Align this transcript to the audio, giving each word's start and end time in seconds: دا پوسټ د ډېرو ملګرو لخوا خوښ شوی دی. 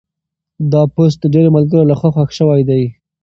دا 0.71 0.81
پوسټ 0.93 1.17
د 1.21 1.25
ډېرو 1.33 1.53
ملګرو 1.57 1.89
لخوا 1.91 2.09
خوښ 2.15 2.29
شوی 2.39 2.61
دی. 2.69 2.83